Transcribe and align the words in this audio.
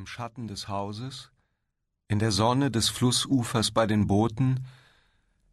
Im 0.00 0.06
Schatten 0.06 0.48
des 0.48 0.66
Hauses, 0.66 1.30
in 2.08 2.20
der 2.20 2.32
Sonne 2.32 2.70
des 2.70 2.88
Flussufers 2.88 3.70
bei 3.70 3.86
den 3.86 4.06
Booten, 4.06 4.64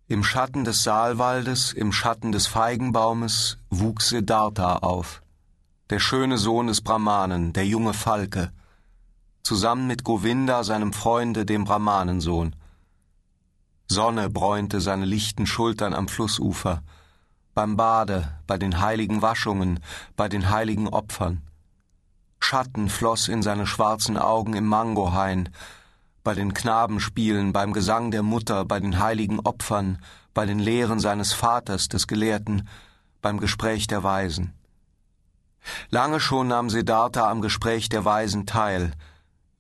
im 0.07 0.23
Schatten 0.23 0.63
des 0.63 0.83
Saalwaldes, 0.83 1.73
im 1.73 1.91
Schatten 1.91 2.31
des 2.31 2.47
Feigenbaumes 2.47 3.57
wuchs 3.69 4.07
Siddhartha 4.07 4.77
auf, 4.77 5.21
der 5.89 5.99
schöne 5.99 6.37
Sohn 6.37 6.67
des 6.67 6.79
Brahmanen, 6.79 7.51
der 7.51 7.67
junge 7.67 7.93
Falke, 7.93 8.53
zusammen 9.43 9.85
mit 9.85 10.05
Govinda, 10.05 10.63
seinem 10.63 10.93
Freunde, 10.93 11.45
dem 11.45 11.65
Brahmanensohn. 11.65 12.55
Sonne 13.89 14.29
bräunte 14.29 14.79
seine 14.79 15.03
lichten 15.03 15.45
Schultern 15.45 15.93
am 15.93 16.07
Flussufer, 16.07 16.83
beim 17.53 17.75
Bade, 17.75 18.39
bei 18.47 18.57
den 18.57 18.79
heiligen 18.79 19.21
Waschungen, 19.21 19.81
bei 20.15 20.29
den 20.29 20.49
heiligen 20.49 20.87
Opfern. 20.87 21.46
Schatten 22.47 22.87
floss 22.87 23.27
in 23.27 23.43
seine 23.43 23.67
schwarzen 23.67 24.17
Augen 24.17 24.53
im 24.53 24.65
Mangohain, 24.65 25.49
bei 26.23 26.33
den 26.33 26.53
Knabenspielen, 26.53 27.51
beim 27.51 27.73
Gesang 27.73 28.09
der 28.09 28.23
Mutter, 28.23 28.63
bei 28.63 28.79
den 28.79 28.99
heiligen 28.99 29.41
Opfern, 29.41 29.97
bei 30.33 30.45
den 30.45 30.57
Lehren 30.57 31.01
seines 31.01 31.33
Vaters, 31.33 31.89
des 31.89 32.07
Gelehrten, 32.07 32.69
beim 33.21 33.41
Gespräch 33.41 33.87
der 33.87 34.01
Weisen. 34.03 34.53
Lange 35.89 36.21
schon 36.21 36.47
nahm 36.47 36.69
Siddhartha 36.69 37.29
am 37.29 37.41
Gespräch 37.41 37.89
der 37.89 38.05
Weisen 38.05 38.45
teil, 38.45 38.93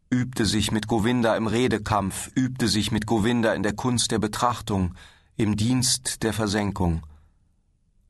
übte 0.09 0.45
sich 0.45 0.71
mit 0.71 0.87
Govinda 0.87 1.35
im 1.35 1.47
Redekampf, 1.47 2.31
übte 2.35 2.69
sich 2.69 2.93
mit 2.93 3.05
Govinda 3.05 3.53
in 3.53 3.63
der 3.63 3.75
Kunst 3.75 4.11
der 4.11 4.19
Betrachtung, 4.19 4.95
im 5.35 5.57
Dienst 5.57 6.23
der 6.23 6.31
Versenkung. 6.31 7.05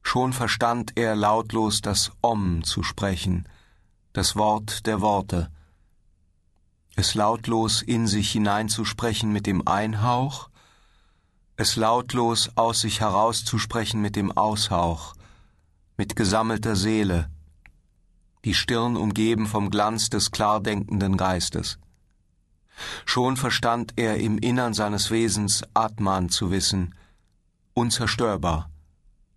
Schon 0.04 0.34
verstand 0.34 0.92
er 1.00 1.16
lautlos 1.16 1.82
das 1.82 2.12
Om 2.22 2.64
zu 2.64 2.84
sprechen, 2.84 3.48
das 4.18 4.36
Wort 4.36 4.88
der 4.88 5.00
Worte, 5.02 5.52
es 6.96 7.14
lautlos 7.14 7.84
in 7.84 8.08
sich 8.08 8.32
hineinzusprechen 8.32 9.32
mit 9.32 9.46
dem 9.46 9.68
Einhauch, 9.68 10.50
es 11.56 11.76
lautlos 11.76 12.50
aus 12.56 12.82
sich 12.82 13.00
herauszusprechen 13.00 14.02
mit 14.02 14.16
dem 14.16 14.32
Aushauch, 14.32 15.14
mit 15.98 16.16
gesammelter 16.16 16.76
Seele, 16.76 17.30
die 18.44 18.56
Stirn 18.56 18.98
umgeben 18.98 19.46
vom 19.46 19.70
Glanz 19.70 20.10
des 20.10 20.32
klardenkenden 20.32 21.16
Geistes. 21.16 21.78
Schon 23.06 23.38
verstand 23.38 23.94
er 23.98 24.18
im 24.18 24.40
Innern 24.40 24.74
seines 24.74 25.12
Wesens 25.12 25.64
Atman 25.76 26.30
zu 26.30 26.50
wissen, 26.50 26.96
unzerstörbar, 27.76 28.72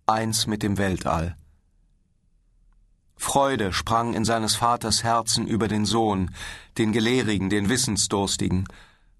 eins 0.07 0.47
mit 0.47 0.63
dem 0.63 0.79
Weltall. 0.79 1.37
Freude 3.21 3.71
sprang 3.71 4.15
in 4.15 4.25
seines 4.25 4.55
Vaters 4.55 5.03
Herzen 5.03 5.45
über 5.45 5.67
den 5.67 5.85
Sohn, 5.85 6.31
den 6.79 6.91
Gelehrigen, 6.91 7.51
den 7.51 7.69
Wissensdurstigen. 7.69 8.65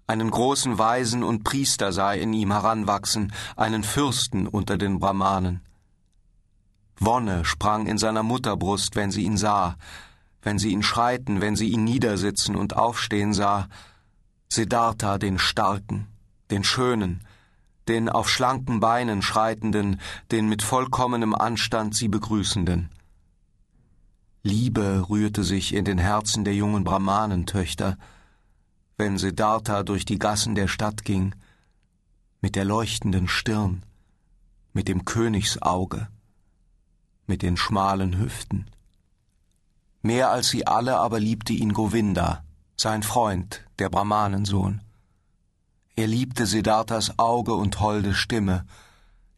Einen 0.08 0.28
großen 0.28 0.76
Weisen 0.76 1.22
und 1.22 1.44
Priester 1.44 1.92
sah 1.92 2.12
in 2.12 2.32
ihm 2.34 2.50
heranwachsen, 2.50 3.32
einen 3.56 3.84
Fürsten 3.84 4.48
unter 4.48 4.76
den 4.76 4.98
Brahmanen. 4.98 5.60
Wonne 6.98 7.44
sprang 7.44 7.86
in 7.86 7.96
seiner 7.96 8.24
Mutterbrust, 8.24 8.96
wenn 8.96 9.12
sie 9.12 9.22
ihn 9.22 9.36
sah, 9.36 9.76
wenn 10.42 10.58
sie 10.58 10.72
ihn 10.72 10.82
schreiten, 10.82 11.40
wenn 11.40 11.54
sie 11.54 11.68
ihn 11.68 11.84
niedersitzen 11.84 12.56
und 12.56 12.76
aufstehen 12.76 13.32
sah, 13.32 13.68
Siddhartha 14.48 15.16
den 15.16 15.38
Starken, 15.38 16.08
den 16.50 16.64
Schönen, 16.64 17.24
den 17.86 18.08
auf 18.08 18.28
schlanken 18.28 18.80
Beinen 18.80 19.22
schreitenden, 19.22 20.00
den 20.32 20.48
mit 20.48 20.62
vollkommenem 20.62 21.36
Anstand 21.36 21.94
sie 21.94 22.08
begrüßenden. 22.08 22.90
Liebe 24.44 25.06
rührte 25.08 25.44
sich 25.44 25.72
in 25.72 25.84
den 25.84 25.98
Herzen 25.98 26.44
der 26.44 26.54
jungen 26.54 26.82
Brahmanentöchter, 26.82 27.96
wenn 28.96 29.16
Siddhartha 29.16 29.84
durch 29.84 30.04
die 30.04 30.18
Gassen 30.18 30.56
der 30.56 30.66
Stadt 30.66 31.04
ging, 31.04 31.34
mit 32.40 32.56
der 32.56 32.64
leuchtenden 32.64 33.28
Stirn, 33.28 33.84
mit 34.72 34.88
dem 34.88 35.04
Königsauge, 35.04 36.08
mit 37.26 37.42
den 37.42 37.56
schmalen 37.56 38.18
Hüften. 38.18 38.66
Mehr 40.02 40.30
als 40.30 40.48
sie 40.48 40.66
alle 40.66 40.98
aber 40.98 41.20
liebte 41.20 41.52
ihn 41.52 41.72
Govinda, 41.72 42.42
sein 42.76 43.04
Freund, 43.04 43.64
der 43.78 43.90
Brahmanensohn. 43.90 44.80
Er 45.94 46.08
liebte 46.08 46.46
Siddharthas 46.46 47.16
Auge 47.16 47.54
und 47.54 47.78
holde 47.78 48.12
Stimme, 48.12 48.66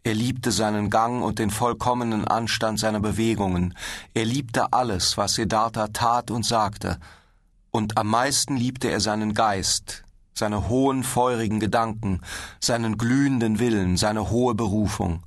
er 0.06 0.14
liebte 0.14 0.52
seinen 0.52 0.90
Gang 0.90 1.22
und 1.22 1.38
den 1.38 1.50
vollkommenen 1.50 2.28
Anstand 2.28 2.78
seiner 2.78 3.00
Bewegungen. 3.00 3.74
Er 4.12 4.26
liebte 4.26 4.74
alles, 4.74 5.16
was 5.16 5.34
Siddhartha 5.34 5.88
tat 5.88 6.30
und 6.30 6.44
sagte. 6.44 6.98
Und 7.70 7.96
am 7.96 8.08
meisten 8.08 8.54
liebte 8.56 8.90
er 8.90 9.00
seinen 9.00 9.32
Geist, 9.32 10.04
seine 10.34 10.68
hohen, 10.68 11.04
feurigen 11.04 11.58
Gedanken, 11.58 12.20
seinen 12.60 12.98
glühenden 12.98 13.58
Willen, 13.58 13.96
seine 13.96 14.28
hohe 14.30 14.54
Berufung. 14.54 15.22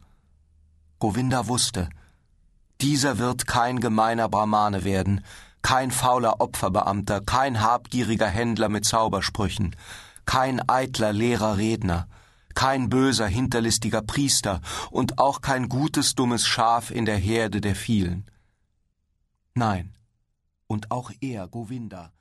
Govinda 1.00 1.48
wusste, 1.48 1.90
dieser 2.80 3.18
wird 3.18 3.48
kein 3.48 3.80
gemeiner 3.80 4.30
Brahmane 4.30 4.84
werden, 4.84 5.22
kein 5.64 5.90
fauler 5.90 6.40
Opferbeamter, 6.40 7.22
kein 7.22 7.62
habgieriger 7.62 8.28
Händler 8.28 8.70
mit 8.70 8.86
Zaubersprüchen, 8.86 9.76
kein 10.28 10.62
eitler 10.70 11.14
leerer 11.14 11.58
Redner, 11.58 12.08
kein 12.57 12.90
böser, 12.90 13.28
hinterlistiger 13.28 14.01
Priester 14.01 14.62
und 14.90 15.19
auch 15.19 15.41
kein 15.41 15.69
gutes, 15.69 16.16
dummes 16.16 16.47
Schaf 16.47 16.90
in 16.90 17.06
der 17.06 17.16
Herde 17.18 17.62
der 17.62 17.75
vielen. 17.75 18.25
Nein, 19.53 19.94
und 20.66 20.90
auch 20.90 21.12
er, 21.22 21.47
Govinda, 21.47 22.12